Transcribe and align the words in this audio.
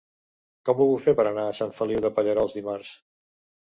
Com 0.69 0.81
ho 0.81 0.87
puc 0.93 1.03
fer 1.05 1.15
per 1.21 1.27
anar 1.33 1.45
a 1.51 1.53
Sant 1.61 1.79
Feliu 1.83 2.05
de 2.09 2.15
Pallerols 2.19 2.61
dimarts? 2.61 3.01